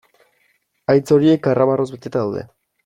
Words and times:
Haitz 0.93 1.05
horiek 1.17 1.47
karramarroz 1.49 1.89
beteta 1.97 2.27
daude. 2.29 2.49